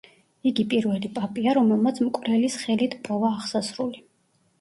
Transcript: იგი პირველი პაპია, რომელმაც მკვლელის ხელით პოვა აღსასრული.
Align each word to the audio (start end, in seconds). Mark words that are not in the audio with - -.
იგი 0.51 0.63
პირველი 0.69 1.09
პაპია, 1.17 1.53
რომელმაც 1.57 2.01
მკვლელის 2.05 2.55
ხელით 2.63 2.97
პოვა 3.05 3.31
აღსასრული. 3.41 4.01